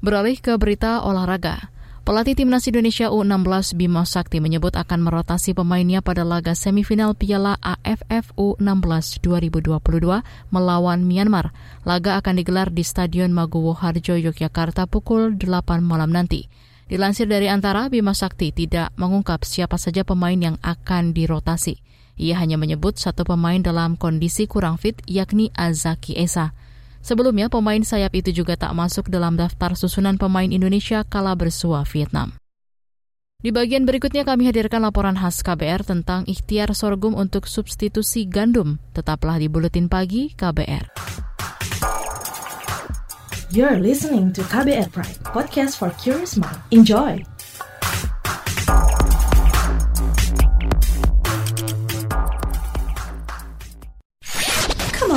Beralih 0.03 0.35
ke 0.35 0.59
berita 0.59 1.07
olahraga. 1.07 1.71
Pelatih 2.01 2.33
Timnas 2.33 2.65
Indonesia 2.65 3.13
U16 3.13 3.77
Bima 3.77 4.01
Sakti 4.09 4.41
menyebut 4.41 4.73
akan 4.73 5.05
merotasi 5.05 5.53
pemainnya 5.53 6.01
pada 6.01 6.25
laga 6.25 6.57
semifinal 6.57 7.13
Piala 7.13 7.61
AFF 7.61 8.33
U16 8.33 9.21
2022 9.21 9.69
melawan 10.49 11.05
Myanmar. 11.05 11.53
Laga 11.85 12.17
akan 12.17 12.41
digelar 12.41 12.73
di 12.73 12.81
Stadion 12.81 13.29
Maguwo 13.29 13.77
Harjo, 13.77 14.17
Yogyakarta 14.17 14.89
pukul 14.89 15.37
8 15.37 15.85
malam 15.85 16.09
nanti. 16.09 16.49
Dilansir 16.89 17.29
dari 17.29 17.45
Antara, 17.53 17.85
Bima 17.85 18.17
Sakti 18.17 18.49
tidak 18.49 18.89
mengungkap 18.97 19.45
siapa 19.45 19.77
saja 19.77 20.01
pemain 20.01 20.41
yang 20.41 20.57
akan 20.65 21.13
dirotasi. 21.13 21.85
Ia 22.17 22.41
hanya 22.41 22.57
menyebut 22.57 22.97
satu 22.97 23.29
pemain 23.29 23.61
dalam 23.61 23.93
kondisi 23.93 24.49
kurang 24.49 24.81
fit, 24.81 24.97
yakni 25.05 25.53
Azaki 25.53 26.17
Esa. 26.17 26.57
Sebelumnya, 27.01 27.49
pemain 27.49 27.81
sayap 27.81 28.13
itu 28.13 28.29
juga 28.31 28.53
tak 28.53 28.77
masuk 28.77 29.09
dalam 29.09 29.33
daftar 29.35 29.73
susunan 29.73 30.21
pemain 30.21 30.47
Indonesia 30.47 31.01
kala 31.01 31.33
bersua 31.33 31.81
Vietnam. 31.89 32.37
Di 33.41 33.49
bagian 33.49 33.89
berikutnya 33.89 34.21
kami 34.21 34.53
hadirkan 34.53 34.85
laporan 34.85 35.17
khas 35.17 35.41
KBR 35.41 35.81
tentang 35.81 36.29
ikhtiar 36.29 36.77
sorghum 36.77 37.17
untuk 37.17 37.49
substitusi 37.49 38.29
gandum. 38.29 38.77
Tetaplah 38.93 39.41
di 39.41 39.49
Buletin 39.49 39.89
Pagi 39.89 40.29
KBR. 40.37 40.93
You're 43.49 43.81
listening 43.81 44.29
to 44.37 44.45
KBR 44.45 44.93
Pride, 44.93 45.19
podcast 45.25 45.81
for 45.81 45.89
curious 45.97 46.37
mind. 46.37 46.61
Enjoy! 46.69 47.19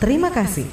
Terima 0.00 0.32
kasih. 0.32 0.64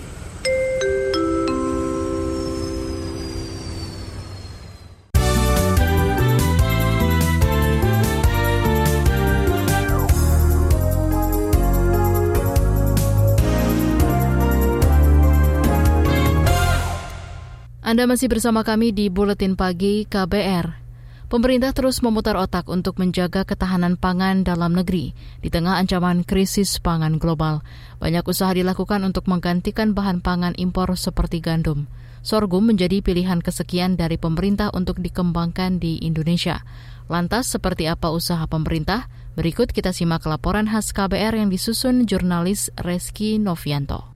Anda 17.84 18.03
masih 18.03 18.31
bersama 18.31 18.63
kami 18.63 18.96
di 18.96 19.12
Buletin 19.12 19.60
Pagi 19.60 20.07
KBR. 20.07 20.87
Pemerintah 21.27 21.75
terus 21.75 22.00
memutar 22.00 22.39
otak 22.39 22.72
untuk 22.72 23.03
menjaga 23.03 23.43
ketahanan 23.43 24.00
pangan 24.00 24.48
dalam 24.48 24.72
negeri 24.72 25.12
di 25.43 25.51
tengah 25.51 25.75
ancaman 25.75 26.24
krisis 26.24 26.79
pangan 26.79 27.19
global. 27.19 27.67
Banyak 28.00 28.24
usaha 28.24 28.48
dilakukan 28.55 29.03
untuk 29.03 29.27
menggantikan 29.27 29.91
bahan 29.91 30.24
pangan 30.24 30.55
impor 30.55 30.88
seperti 30.96 31.43
gandum. 31.43 31.91
Sorghum 32.24 32.72
menjadi 32.72 33.03
pilihan 33.03 33.43
kesekian 33.43 34.00
dari 34.00 34.15
pemerintah 34.15 34.72
untuk 34.72 35.03
dikembangkan 35.03 35.84
di 35.84 36.00
Indonesia. 36.00 36.63
Lantas, 37.12 37.51
seperti 37.51 37.91
apa 37.91 38.07
usaha 38.07 38.48
pemerintah? 38.48 39.12
Berikut 39.36 39.75
kita 39.75 39.91
simak 39.91 40.24
laporan 40.24 40.72
khas 40.72 40.96
KBR 40.96 41.43
yang 41.43 41.51
disusun 41.51 42.07
jurnalis 42.07 42.72
Reski 42.79 43.36
Novianto 43.36 44.15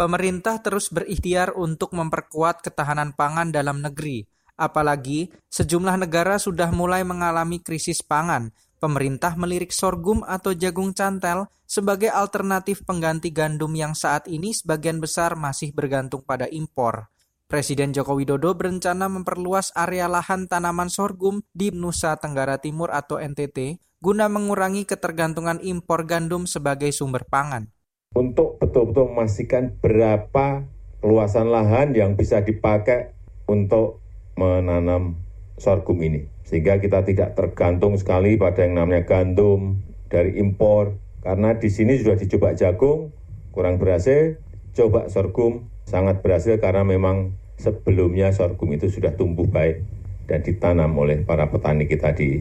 pemerintah 0.00 0.64
terus 0.64 0.88
berikhtiar 0.88 1.52
untuk 1.52 1.92
memperkuat 1.92 2.64
ketahanan 2.64 3.12
pangan 3.12 3.52
dalam 3.52 3.84
negeri. 3.84 4.24
Apalagi 4.60 5.32
sejumlah 5.48 5.96
negara 5.96 6.36
sudah 6.36 6.68
mulai 6.68 7.00
mengalami 7.00 7.64
krisis 7.64 8.04
pangan. 8.04 8.52
Pemerintah 8.76 9.32
melirik 9.40 9.72
sorghum 9.72 10.20
atau 10.28 10.52
jagung 10.52 10.92
cantel 10.92 11.48
sebagai 11.64 12.12
alternatif 12.12 12.84
pengganti 12.84 13.32
gandum 13.32 13.72
yang 13.72 13.96
saat 13.96 14.28
ini 14.28 14.52
sebagian 14.52 15.00
besar 15.00 15.32
masih 15.32 15.72
bergantung 15.72 16.20
pada 16.20 16.44
impor. 16.52 17.08
Presiden 17.48 17.96
Joko 17.96 18.20
Widodo 18.20 18.52
berencana 18.52 19.08
memperluas 19.08 19.72
area 19.72 20.06
lahan 20.06 20.44
tanaman 20.44 20.92
sorghum 20.92 21.40
di 21.50 21.72
Nusa 21.72 22.14
Tenggara 22.20 22.60
Timur 22.60 22.92
atau 22.92 23.16
NTT 23.16 23.80
guna 24.00 24.28
mengurangi 24.32 24.88
ketergantungan 24.88 25.60
impor 25.60 26.08
gandum 26.08 26.48
sebagai 26.48 26.92
sumber 26.92 27.28
pangan. 27.28 27.68
Untuk 28.16 28.60
betul-betul 28.60 29.12
memastikan 29.12 29.76
berapa 29.80 30.64
luasan 31.04 31.52
lahan 31.52 31.92
yang 31.92 32.16
bisa 32.16 32.40
dipakai 32.40 33.12
untuk 33.44 33.99
menanam 34.40 35.20
sorghum 35.60 36.00
ini. 36.00 36.24
Sehingga 36.48 36.80
kita 36.80 37.04
tidak 37.04 37.36
tergantung 37.36 38.00
sekali 38.00 38.40
pada 38.40 38.64
yang 38.64 38.80
namanya 38.80 39.04
gandum 39.04 39.84
dari 40.08 40.40
impor. 40.40 40.96
Karena 41.20 41.52
di 41.60 41.68
sini 41.68 42.00
sudah 42.00 42.16
dicoba 42.16 42.56
jagung, 42.56 43.12
kurang 43.52 43.76
berhasil, 43.76 44.40
coba 44.72 45.12
sorghum, 45.12 45.68
sangat 45.84 46.24
berhasil 46.24 46.56
karena 46.56 46.80
memang 46.80 47.36
sebelumnya 47.60 48.32
sorghum 48.32 48.72
itu 48.72 48.88
sudah 48.88 49.12
tumbuh 49.12 49.44
baik 49.44 49.84
dan 50.24 50.40
ditanam 50.40 50.96
oleh 50.96 51.20
para 51.26 51.52
petani 51.52 51.84
kita 51.84 52.16
di 52.16 52.40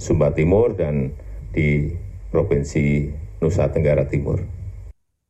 Sumba 0.00 0.32
Timur 0.32 0.72
dan 0.72 1.12
di 1.52 1.92
Provinsi 2.32 3.12
Nusa 3.44 3.68
Tenggara 3.68 4.08
Timur. 4.08 4.40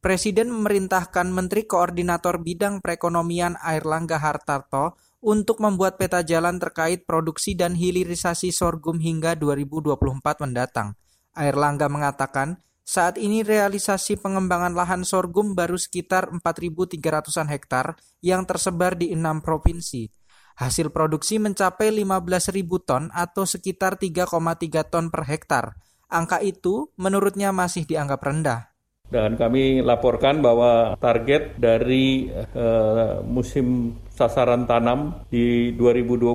Presiden 0.04 0.52
memerintahkan 0.52 1.32
Menteri 1.32 1.64
Koordinator 1.64 2.36
Bidang 2.44 2.84
Perekonomian 2.84 3.56
Airlangga 3.56 4.20
Hartarto 4.20 5.00
untuk 5.24 5.64
membuat 5.64 5.96
peta 5.96 6.20
jalan 6.20 6.60
terkait 6.60 7.08
produksi 7.08 7.56
dan 7.56 7.72
hilirisasi 7.72 8.52
sorghum 8.52 9.00
hingga 9.00 9.32
2024 9.40 10.44
mendatang. 10.44 10.92
Airlangga 11.32 11.88
mengatakan, 11.88 12.60
saat 12.84 13.16
ini 13.16 13.40
realisasi 13.40 14.20
pengembangan 14.20 14.76
lahan 14.76 15.08
sorghum 15.08 15.56
baru 15.56 15.80
sekitar 15.80 16.28
4.300-an 16.28 17.48
hektar 17.48 17.96
yang 18.20 18.44
tersebar 18.44 19.00
di 19.00 19.16
enam 19.16 19.40
provinsi. 19.40 20.12
Hasil 20.60 20.92
produksi 20.92 21.40
mencapai 21.40 21.88
15.000 21.88 22.60
ton 22.84 23.08
atau 23.10 23.48
sekitar 23.48 23.96
3,3 23.96 24.92
ton 24.92 25.08
per 25.08 25.24
hektar. 25.24 25.80
Angka 26.12 26.44
itu 26.44 26.92
menurutnya 27.00 27.50
masih 27.56 27.88
dianggap 27.88 28.20
rendah. 28.20 28.73
Dan 29.14 29.38
kami 29.38 29.78
laporkan 29.78 30.42
bahwa 30.42 30.98
target 30.98 31.54
dari 31.54 32.26
uh, 32.34 33.22
musim 33.22 33.94
sasaran 34.10 34.66
tanam 34.66 35.22
di 35.30 35.70
2022 35.74 36.34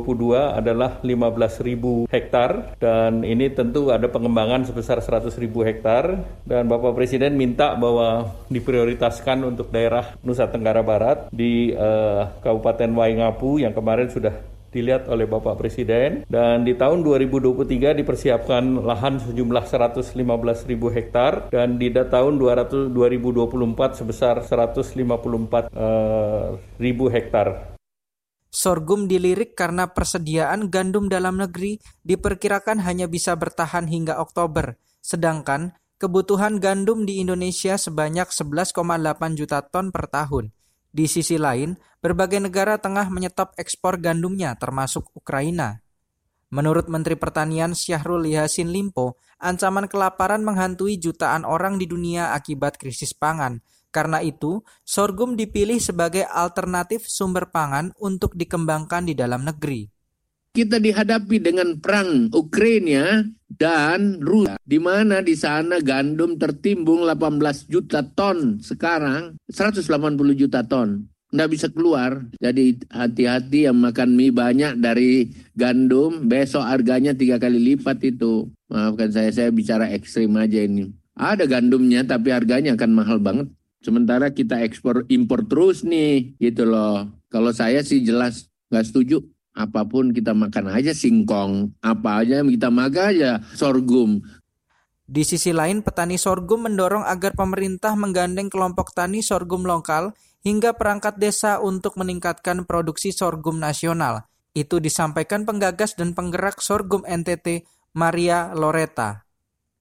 adalah 0.55 1.03
15.000 1.03 2.07
hektar. 2.07 2.79
Dan 2.79 3.27
ini 3.27 3.51
tentu 3.51 3.91
ada 3.91 4.07
pengembangan 4.07 4.63
sebesar 4.63 5.03
100.000 5.03 5.35
hektar. 5.67 6.23
Dan 6.47 6.71
Bapak 6.71 6.95
Presiden 6.95 7.35
minta 7.35 7.75
bahwa 7.75 8.31
diprioritaskan 8.47 9.43
untuk 9.43 9.75
daerah 9.75 10.15
Nusa 10.23 10.47
Tenggara 10.47 10.79
Barat 10.79 11.27
di 11.35 11.75
uh, 11.75 12.31
Kabupaten 12.39 12.95
Waingapu 12.95 13.59
yang 13.59 13.75
kemarin 13.75 14.07
sudah 14.07 14.58
dilihat 14.69 15.09
oleh 15.09 15.25
Bapak 15.25 15.57
Presiden 15.57 16.25
dan 16.29 16.63
di 16.63 16.77
tahun 16.77 17.01
2023 17.05 17.99
dipersiapkan 17.99 18.63
lahan 18.85 19.21
sejumlah 19.21 19.65
115 19.65 20.13
ribu 20.69 20.87
hektar 20.93 21.49
dan 21.49 21.81
di 21.81 21.89
tahun 21.89 22.37
200, 22.37 22.93
2024 22.93 23.99
sebesar 23.99 24.41
154 24.45 25.73
uh, 25.73 26.57
ribu 26.77 27.05
hektar. 27.09 27.77
Sorghum 28.49 29.05
dilirik 29.05 29.53
karena 29.53 29.93
persediaan 29.93 30.73
gandum 30.73 31.05
dalam 31.05 31.37
negeri 31.37 31.77
diperkirakan 32.01 32.81
hanya 32.81 33.05
bisa 33.05 33.37
bertahan 33.37 33.85
hingga 33.85 34.17
Oktober, 34.17 34.73
sedangkan 35.05 35.77
kebutuhan 36.01 36.57
gandum 36.57 37.05
di 37.05 37.21
Indonesia 37.21 37.77
sebanyak 37.77 38.25
11,8 38.33 38.73
juta 39.37 39.61
ton 39.61 39.93
per 39.93 40.09
tahun. 40.09 40.49
Di 40.89 41.05
sisi 41.05 41.37
lain, 41.37 41.77
berbagai 42.01 42.41
negara 42.41 42.81
tengah 42.81 43.13
menyetop 43.13 43.53
ekspor 43.61 44.01
gandumnya 44.01 44.57
termasuk 44.57 45.13
Ukraina. 45.13 45.85
Menurut 46.49 46.89
Menteri 46.89 47.13
Pertanian 47.13 47.77
Syahrul 47.77 48.25
Yassin 48.25 48.73
Limpo, 48.73 49.21
ancaman 49.37 49.85
kelaparan 49.85 50.41
menghantui 50.41 50.97
jutaan 50.97 51.45
orang 51.45 51.77
di 51.77 51.85
dunia 51.85 52.33
akibat 52.33 52.81
krisis 52.81 53.13
pangan. 53.13 53.61
Karena 53.93 54.21
itu, 54.21 54.65
sorghum 54.81 55.37
dipilih 55.37 55.77
sebagai 55.77 56.25
alternatif 56.25 57.05
sumber 57.05 57.53
pangan 57.53 57.93
untuk 58.01 58.33
dikembangkan 58.33 59.05
di 59.05 59.13
dalam 59.13 59.45
negeri 59.45 59.98
kita 60.53 60.81
dihadapi 60.81 61.37
dengan 61.37 61.77
perang 61.77 62.33
Ukraina 62.33 63.21
dan 63.53 64.21
Rusia, 64.21 64.57
di 64.65 64.79
mana 64.81 65.21
di 65.21 65.37
sana 65.37 65.81
gandum 65.81 66.37
tertimbung 66.37 67.05
18 67.05 67.69
juta 67.69 68.01
ton 68.01 68.57
sekarang 68.61 69.37
180 69.49 69.85
juta 70.33 70.65
ton. 70.65 71.05
Nggak 71.29 71.49
bisa 71.53 71.67
keluar, 71.69 72.25
jadi 72.41 72.73
hati-hati 72.89 73.69
yang 73.69 73.77
makan 73.77 74.17
mie 74.17 74.33
banyak 74.33 74.81
dari 74.81 75.29
gandum, 75.53 76.25
besok 76.25 76.65
harganya 76.65 77.13
tiga 77.13 77.37
kali 77.37 77.61
lipat 77.61 78.01
itu. 78.01 78.49
Maafkan 78.73 79.13
saya, 79.13 79.29
saya 79.29 79.49
bicara 79.53 79.93
ekstrim 79.93 80.33
aja 80.41 80.65
ini. 80.65 80.89
Ada 81.13 81.45
gandumnya 81.45 82.01
tapi 82.01 82.33
harganya 82.33 82.73
akan 82.73 82.91
mahal 82.97 83.21
banget. 83.21 83.45
Sementara 83.85 84.33
kita 84.33 84.57
ekspor 84.65 85.05
impor 85.05 85.45
terus 85.45 85.85
nih, 85.85 86.33
gitu 86.41 86.65
loh. 86.65 87.05
Kalau 87.29 87.53
saya 87.53 87.85
sih 87.85 88.01
jelas 88.01 88.49
nggak 88.73 88.85
setuju 88.89 89.21
apa 89.59 89.83
pun 89.83 90.15
kita 90.15 90.31
makan 90.31 90.71
aja 90.71 90.95
singkong, 90.95 91.75
apa 91.83 92.23
aja 92.23 92.39
kita 92.39 92.71
makan 92.71 93.05
aja 93.11 93.31
sorghum. 93.51 94.23
Di 95.03 95.27
sisi 95.27 95.51
lain, 95.51 95.83
petani 95.83 96.15
sorghum 96.15 96.71
mendorong 96.71 97.03
agar 97.03 97.35
pemerintah 97.35 97.99
menggandeng 97.99 98.47
kelompok 98.47 98.95
tani 98.95 99.19
sorghum 99.19 99.67
lokal 99.67 100.15
hingga 100.47 100.79
perangkat 100.79 101.19
desa 101.19 101.59
untuk 101.59 101.99
meningkatkan 101.99 102.63
produksi 102.63 103.11
sorghum 103.11 103.59
nasional. 103.59 104.31
Itu 104.55 104.79
disampaikan 104.79 105.43
penggagas 105.43 105.99
dan 105.99 106.15
penggerak 106.15 106.63
sorghum 106.63 107.03
NTT, 107.03 107.67
Maria 107.97 108.55
Loreta 108.55 109.27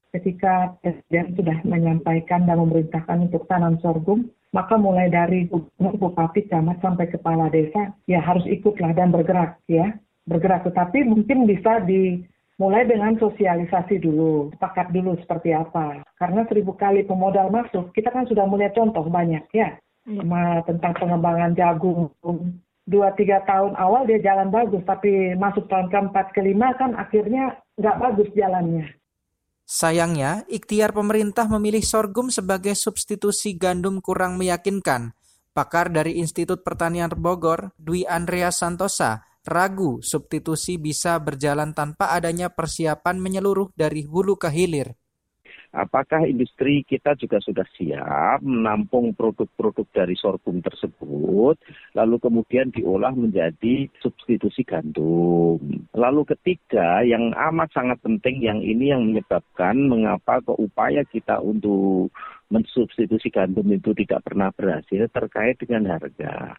ketika 0.09 0.73
presiden 0.81 1.37
sudah 1.37 1.59
menyampaikan 1.69 2.49
dan 2.49 2.57
memerintahkan 2.57 3.29
untuk 3.29 3.45
tanam 3.45 3.77
sorghum, 3.85 4.33
maka 4.53 4.81
mulai 4.81 5.13
dari 5.13 5.45
gubernur, 5.45 5.95
bupati, 6.01 6.49
camat 6.49 6.81
sampai 6.81 7.13
kepala 7.13 7.53
desa 7.53 7.93
ya 8.09 8.25
harus 8.25 8.45
ikutlah 8.49 8.97
dan 8.97 9.13
bergerak 9.13 9.61
ya 9.69 9.93
bergerak. 10.29 10.69
Tetapi 10.69 11.09
mungkin 11.09 11.49
bisa 11.49 11.81
dimulai 11.85 12.85
dengan 12.85 13.17
sosialisasi 13.17 14.01
dulu, 14.05 14.53
sepakat 14.55 14.93
dulu 14.93 15.17
seperti 15.25 15.57
apa. 15.57 16.05
Karena 16.21 16.45
seribu 16.45 16.77
kali 16.77 17.09
pemodal 17.09 17.49
masuk, 17.49 17.91
kita 17.97 18.13
kan 18.13 18.29
sudah 18.29 18.45
melihat 18.45 18.77
contoh 18.77 19.09
banyak 19.09 19.43
ya, 19.57 19.77
iya. 20.05 20.21
sama 20.21 20.61
tentang 20.69 20.93
pengembangan 21.01 21.57
jagung. 21.57 22.13
Dua 22.89 23.13
tiga 23.21 23.45
tahun 23.45 23.77
awal 23.77 24.09
dia 24.09 24.21
jalan 24.25 24.49
bagus, 24.49 24.81
tapi 24.89 25.37
masuk 25.37 25.69
tahun 25.69 25.93
keempat 25.93 26.33
kelima 26.33 26.73
kan 26.81 26.97
akhirnya 26.97 27.61
nggak 27.77 28.01
bagus 28.01 28.29
jalannya. 28.33 28.89
Sayangnya, 29.69 30.49
ikhtiar 30.49 30.97
pemerintah 30.97 31.45
memilih 31.45 31.85
sorghum 31.85 32.33
sebagai 32.33 32.73
substitusi 32.73 33.61
gandum 33.61 34.01
kurang 34.01 34.41
meyakinkan. 34.41 35.13
Pakar 35.53 35.93
dari 35.93 36.17
Institut 36.17 36.65
Pertanian 36.65 37.13
Bogor, 37.13 37.77
Dwi 37.77 38.09
Andrea 38.09 38.49
Santosa, 38.49 39.29
ragu 39.45 40.01
substitusi 40.01 40.81
bisa 40.81 41.21
berjalan 41.21 41.77
tanpa 41.77 42.17
adanya 42.17 42.49
persiapan 42.49 43.21
menyeluruh 43.21 43.69
dari 43.77 44.09
hulu 44.09 44.41
ke 44.41 44.49
hilir 44.49 44.97
apakah 45.73 46.25
industri 46.25 46.81
kita 46.85 47.13
juga 47.21 47.39
sudah 47.45 47.67
siap 47.77 48.41
menampung 48.41 49.13
produk-produk 49.13 49.85
dari 49.93 50.17
sorghum 50.17 50.65
tersebut, 50.65 51.61
lalu 51.93 52.17
kemudian 52.21 52.73
diolah 52.73 53.13
menjadi 53.13 53.89
substitusi 54.01 54.65
gandum. 54.65 55.61
Lalu 55.93 56.23
ketiga, 56.37 57.05
yang 57.05 57.35
amat 57.37 57.73
sangat 57.77 57.99
penting 58.01 58.41
yang 58.41 58.61
ini 58.65 58.93
yang 58.93 59.05
menyebabkan 59.05 59.77
mengapa 59.89 60.41
upaya 60.57 61.05
kita 61.05 61.41
untuk 61.43 62.15
mensubstitusi 62.49 63.29
gandum 63.29 63.69
itu 63.69 63.93
tidak 63.93 64.25
pernah 64.25 64.49
berhasil 64.55 65.05
terkait 65.13 65.61
dengan 65.61 65.85
harga. 65.93 66.57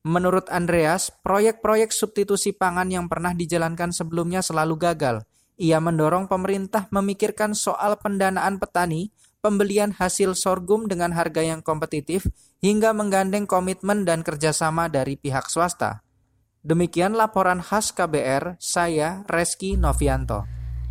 Menurut 0.00 0.48
Andreas, 0.48 1.12
proyek-proyek 1.20 1.92
substitusi 1.92 2.56
pangan 2.56 2.88
yang 2.88 3.04
pernah 3.06 3.36
dijalankan 3.36 3.92
sebelumnya 3.92 4.40
selalu 4.40 4.80
gagal 4.80 5.28
ia 5.60 5.76
mendorong 5.76 6.24
pemerintah 6.24 6.88
memikirkan 6.88 7.52
soal 7.52 8.00
pendanaan 8.00 8.56
petani, 8.56 9.12
pembelian 9.44 9.92
hasil 9.92 10.32
sorghum 10.32 10.88
dengan 10.88 11.12
harga 11.12 11.44
yang 11.44 11.60
kompetitif, 11.60 12.24
hingga 12.64 12.96
menggandeng 12.96 13.44
komitmen 13.44 14.08
dan 14.08 14.24
kerjasama 14.24 14.88
dari 14.88 15.20
pihak 15.20 15.52
swasta. 15.52 16.00
Demikian 16.64 17.12
laporan 17.12 17.60
khas 17.60 17.92
KBR, 17.92 18.56
saya 18.56 19.20
Reski 19.28 19.76
Novianto. 19.76 20.48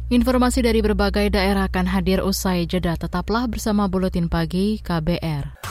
Informasi 0.10 0.65
dari 0.65 0.82
berbagai 0.82 1.29
daerah 1.29 1.69
akan 1.69 1.86
hadir 1.86 2.25
usai 2.25 2.65
jeda. 2.65 2.97
Tetaplah 2.97 3.45
bersama 3.45 3.86
Buletin 3.86 4.25
Pagi 4.25 4.82
KBR. 4.82 5.62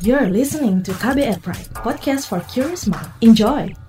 You're 0.00 0.32
listening 0.32 0.80
to 0.88 0.96
KBR 0.96 1.44
Pride, 1.44 1.68
podcast 1.76 2.32
for 2.32 2.40
curious 2.48 2.88
mind. 2.88 3.06
Enjoy! 3.20 3.81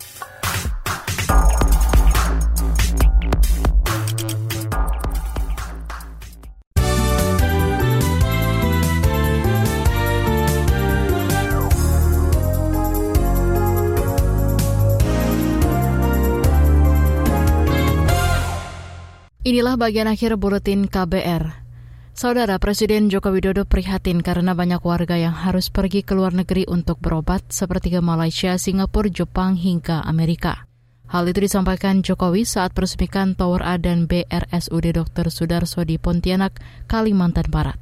Inilah 19.44 19.76
bagian 19.76 20.08
akhir 20.08 20.40
buletin 20.40 20.88
KBR. 20.88 21.68
Saudara 22.16 22.56
Presiden 22.64 23.12
Joko 23.12 23.28
Widodo 23.28 23.68
prihatin 23.68 24.24
karena 24.24 24.56
banyak 24.56 24.80
warga 24.80 25.20
yang 25.20 25.36
harus 25.36 25.68
pergi 25.68 26.00
ke 26.00 26.16
luar 26.16 26.32
negeri 26.32 26.64
untuk 26.64 27.04
berobat 27.04 27.52
seperti 27.52 27.92
ke 27.92 28.00
Malaysia, 28.00 28.56
Singapura, 28.56 29.12
Jepang, 29.12 29.60
hingga 29.60 30.00
Amerika. 30.08 30.64
Hal 31.12 31.28
itu 31.28 31.44
disampaikan 31.44 32.00
Jokowi 32.00 32.48
saat 32.48 32.72
peresmikan 32.72 33.36
Tower 33.36 33.60
A 33.68 33.76
dan 33.76 34.08
B 34.08 34.24
RSUD 34.32 34.96
Dr. 34.96 35.28
Sudarso 35.28 35.84
di 35.84 36.00
Pontianak, 36.00 36.64
Kalimantan 36.88 37.52
Barat. 37.52 37.76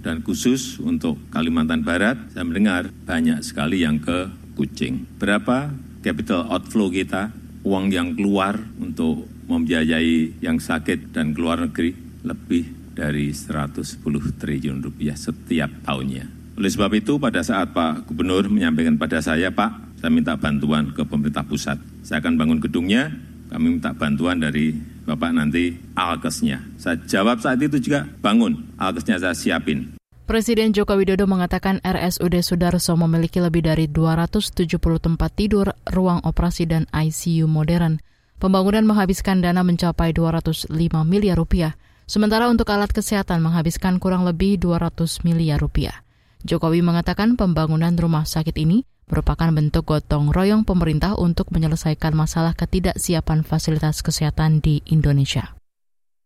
Dan 0.00 0.24
khusus 0.24 0.80
untuk 0.80 1.20
Kalimantan 1.36 1.84
Barat, 1.84 2.16
saya 2.32 2.48
mendengar 2.48 2.88
banyak 3.04 3.44
sekali 3.44 3.84
yang 3.84 4.00
ke 4.00 4.24
Kucing. 4.56 5.04
Berapa 5.20 5.68
capital 6.00 6.48
outflow 6.48 6.88
kita, 6.88 7.28
uang 7.60 7.92
yang 7.92 8.16
keluar 8.16 8.56
untuk 8.80 9.31
membiayai 9.52 10.40
yang 10.40 10.56
sakit 10.56 11.12
dan 11.12 11.36
keluar 11.36 11.60
negeri, 11.60 11.92
lebih 12.24 12.96
dari 12.96 13.32
110 13.32 14.00
triliun 14.40 14.80
rupiah 14.80 15.16
setiap 15.16 15.68
tahunnya. 15.84 16.56
Oleh 16.56 16.70
sebab 16.70 16.92
itu 16.92 17.16
pada 17.16 17.40
saat 17.40 17.72
Pak 17.72 18.08
Gubernur 18.08 18.48
menyampaikan 18.52 19.00
pada 19.00 19.24
saya, 19.24 19.48
Pak, 19.48 20.00
saya 20.00 20.10
minta 20.12 20.36
bantuan 20.36 20.92
ke 20.92 21.02
pemerintah 21.04 21.44
pusat. 21.44 21.80
Saya 22.04 22.20
akan 22.20 22.36
bangun 22.36 22.60
gedungnya, 22.60 23.12
kami 23.48 23.80
minta 23.80 23.96
bantuan 23.96 24.40
dari 24.40 24.76
Bapak 25.02 25.32
nanti 25.34 25.74
alkesnya. 25.96 26.62
Saya 26.78 27.00
jawab 27.08 27.40
saat 27.42 27.58
itu 27.58 27.80
juga, 27.80 28.06
bangun, 28.20 28.76
alkesnya 28.78 29.18
saya 29.18 29.34
siapin. 29.34 29.96
Presiden 30.22 30.70
Joko 30.70 30.94
Widodo 30.94 31.26
mengatakan 31.26 31.82
RSUD 31.82 32.40
Sudarso 32.46 32.94
memiliki 32.94 33.42
lebih 33.42 33.66
dari 33.66 33.90
270 33.90 34.78
tempat 35.02 35.30
tidur, 35.34 35.74
ruang 35.90 36.22
operasi 36.22 36.64
dan 36.70 36.86
ICU 36.94 37.50
modern. 37.50 37.98
Pembangunan 38.42 38.82
menghabiskan 38.82 39.38
dana 39.38 39.62
mencapai 39.62 40.10
205 40.10 40.66
miliar 41.06 41.38
rupiah. 41.38 41.78
Sementara 42.10 42.50
untuk 42.50 42.74
alat 42.74 42.90
kesehatan 42.90 43.38
menghabiskan 43.38 44.02
kurang 44.02 44.26
lebih 44.26 44.58
200 44.58 45.22
miliar 45.22 45.62
rupiah. 45.62 46.02
Jokowi 46.42 46.82
mengatakan 46.82 47.38
pembangunan 47.38 47.94
rumah 47.94 48.26
sakit 48.26 48.58
ini 48.58 48.82
merupakan 49.06 49.46
bentuk 49.54 49.86
gotong 49.86 50.34
royong 50.34 50.66
pemerintah 50.66 51.14
untuk 51.14 51.54
menyelesaikan 51.54 52.18
masalah 52.18 52.58
ketidaksiapan 52.58 53.46
fasilitas 53.46 54.02
kesehatan 54.02 54.58
di 54.58 54.82
Indonesia. 54.90 55.54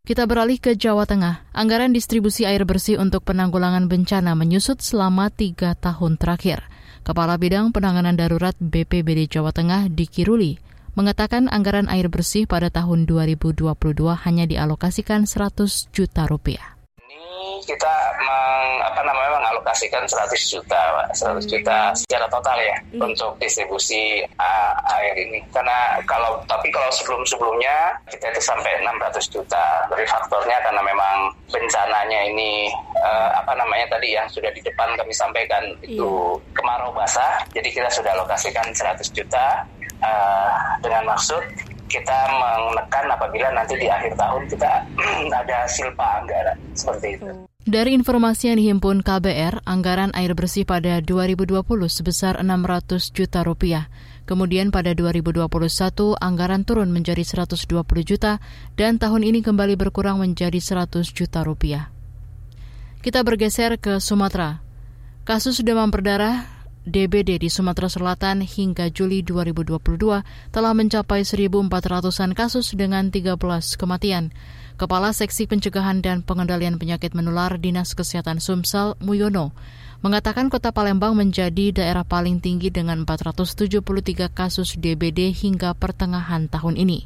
Kita 0.01 0.25
beralih 0.25 0.57
ke 0.57 0.73
Jawa 0.73 1.05
Tengah. 1.05 1.53
Anggaran 1.53 1.93
distribusi 1.93 2.49
air 2.49 2.65
bersih 2.65 2.97
untuk 2.97 3.29
penanggulangan 3.29 3.85
bencana 3.85 4.33
menyusut 4.33 4.81
selama 4.81 5.29
tiga 5.29 5.77
tahun 5.77 6.17
terakhir. 6.17 6.65
Kepala 7.05 7.37
Bidang 7.37 7.69
Penanganan 7.69 8.17
Darurat 8.17 8.57
BPBD 8.57 9.29
Jawa 9.29 9.53
Tengah, 9.53 9.85
Diki 9.93 10.25
Ruli, 10.25 10.57
mengatakan 10.97 11.45
anggaran 11.45 11.85
air 11.93 12.09
bersih 12.09 12.49
pada 12.49 12.73
tahun 12.73 13.05
2022 13.05 13.61
hanya 14.25 14.49
dialokasikan 14.49 15.29
100 15.29 15.93
juta 15.93 16.25
rupiah 16.25 16.73
Ini 17.05 17.61
kita 17.69 17.93
meng, 18.25 18.81
apa 18.81 19.05
namanya 19.05 19.37
mengalokasikan 19.37 20.09
100 20.09 20.33
juta, 20.41 20.81
100 21.13 21.45
juta 21.45 21.93
secara 21.93 22.25
total 22.33 22.57
ya 22.57 22.73
hmm. 22.97 23.13
untuk 23.13 23.37
distribusi 23.37 24.25
uh, 24.41 24.73
air 24.97 25.13
ini. 25.21 25.39
Karena 25.53 26.01
kalau 26.09 26.41
tapi 26.49 26.73
kalau 26.73 26.89
sebelum-sebelumnya 26.89 27.93
kita 28.09 28.33
itu 28.33 28.41
sampai 28.41 28.81
600 28.81 29.33
juta. 29.33 29.65
Dari 29.93 30.05
faktornya 30.09 30.57
karena 30.65 30.81
memang 30.81 31.29
bencananya 31.53 32.19
ini 32.27 32.73
uh, 32.99 33.29
apa 33.37 33.53
namanya 33.53 33.85
tadi 33.93 34.17
yang 34.17 34.27
sudah 34.33 34.49
di 34.49 34.59
depan 34.65 34.97
kami 34.97 35.13
sampaikan 35.13 35.63
itu 35.85 36.09
iya. 36.37 36.53
kemarau 36.57 36.89
basah. 36.91 37.45
Jadi 37.53 37.69
kita 37.69 37.87
sudah 37.93 38.17
alokasikan 38.17 38.65
100 38.73 39.13
juta 39.13 39.61
uh, 40.01 40.51
dengan 40.81 41.13
maksud 41.13 41.43
kita 41.87 42.17
menekan 42.35 43.07
apabila 43.07 43.47
nanti 43.55 43.79
di 43.79 43.87
akhir 43.87 44.19
tahun 44.19 44.43
kita 44.51 44.71
ada 45.43 45.57
silpa 45.71 46.23
anggaran 46.23 46.57
seperti 46.75 47.19
itu. 47.19 47.27
Dari 47.67 47.91
informasi 47.99 48.47
yang 48.47 48.63
dihimpun 48.63 49.03
KBR, 49.03 49.67
anggaran 49.67 50.15
air 50.15 50.31
bersih 50.31 50.63
pada 50.63 51.03
2020 51.03 51.67
sebesar 51.91 52.39
600 52.39 53.11
juta 53.11 53.43
rupiah. 53.43 53.91
Kemudian 54.23 54.71
pada 54.71 54.95
2021 54.95 55.47
anggaran 56.15 56.63
turun 56.63 56.91
menjadi 56.91 57.23
120 57.23 57.83
juta 58.07 58.39
dan 58.79 58.99
tahun 58.99 59.23
ini 59.23 59.43
kembali 59.43 59.75
berkurang 59.75 60.19
menjadi 60.19 60.59
100 60.59 61.11
juta 61.11 61.43
rupiah. 61.43 61.91
Kita 63.03 63.23
bergeser 63.23 63.79
ke 63.79 63.99
Sumatera. 63.99 64.63
Kasus 65.27 65.59
demam 65.59 65.91
berdarah 65.91 66.56
DBD 66.87 67.35
di 67.35 67.51
Sumatera 67.51 67.91
Selatan 67.91 68.39
hingga 68.39 68.87
Juli 68.87 69.19
2022 69.19 70.23
telah 70.55 70.71
mencapai 70.71 71.27
1.400-an 71.27 72.31
kasus 72.31 72.71
dengan 72.79 73.11
13 73.11 73.35
kematian. 73.75 74.31
Kepala 74.79 75.11
Seksi 75.11 75.51
Pencegahan 75.51 75.99
dan 75.99 76.23
Pengendalian 76.23 76.79
Penyakit 76.79 77.11
Menular 77.11 77.59
Dinas 77.59 77.91
Kesehatan 77.91 78.39
Sumsel, 78.39 78.95
Muyono, 79.03 79.51
mengatakan 79.99 80.47
kota 80.47 80.71
Palembang 80.71 81.11
menjadi 81.11 81.75
daerah 81.75 82.07
paling 82.07 82.39
tinggi 82.39 82.71
dengan 82.71 83.03
473 83.03 84.31
kasus 84.31 84.79
DBD 84.79 85.35
hingga 85.35 85.75
pertengahan 85.75 86.47
tahun 86.47 86.79
ini. 86.79 87.03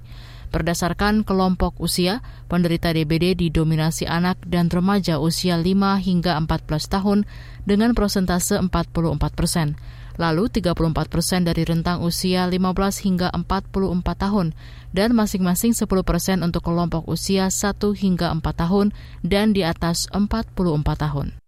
Berdasarkan 0.51 1.23
kelompok 1.23 1.79
usia, 1.79 2.19
penderita 2.51 2.91
DBD 2.91 3.39
didominasi 3.39 4.03
anak 4.03 4.35
dan 4.43 4.67
remaja 4.67 5.15
usia 5.15 5.55
5 5.55 5.63
hingga 6.03 6.35
14 6.35 6.67
tahun 6.91 7.19
dengan 7.63 7.93
persentase 7.97 8.59
44 8.59 9.17
persen. 9.33 9.77
Lalu 10.19 10.51
34 10.51 11.07
persen 11.07 11.47
dari 11.47 11.63
rentang 11.63 12.03
usia 12.03 12.45
15 12.45 12.59
hingga 13.07 13.31
44 13.31 14.03
tahun 14.03 14.53
dan 14.91 15.15
masing-masing 15.15 15.71
10 15.71 15.87
persen 16.03 16.43
untuk 16.43 16.67
kelompok 16.67 17.07
usia 17.07 17.47
1 17.47 17.79
hingga 17.95 18.29
4 18.35 18.43
tahun 18.43 18.91
dan 19.23 19.55
di 19.55 19.63
atas 19.63 20.11
44 20.11 20.51
tahun. 20.99 21.41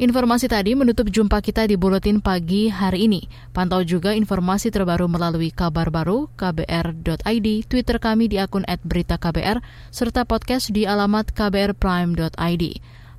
Informasi 0.00 0.48
tadi 0.48 0.72
menutup 0.72 1.12
jumpa 1.12 1.44
kita 1.44 1.68
di 1.68 1.76
Buletin 1.76 2.24
Pagi 2.24 2.72
hari 2.72 3.06
ini. 3.06 3.28
Pantau 3.52 3.84
juga 3.84 4.16
informasi 4.16 4.72
terbaru 4.72 5.04
melalui 5.04 5.52
kabar 5.52 5.92
baru 5.92 6.32
kbr.id, 6.32 7.46
Twitter 7.68 8.00
kami 8.00 8.26
di 8.26 8.40
akun 8.40 8.64
@beritaKBR, 8.64 9.60
serta 9.92 10.24
podcast 10.24 10.72
di 10.72 10.88
alamat 10.88 11.36
kbrprime.id. 11.36 12.64